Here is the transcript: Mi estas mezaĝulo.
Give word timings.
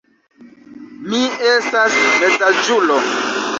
Mi 1.11 1.19
estas 1.51 2.01
mezaĝulo. 2.25 3.01